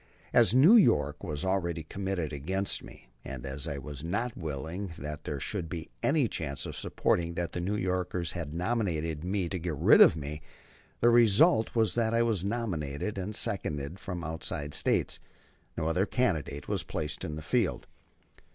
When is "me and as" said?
2.83-3.67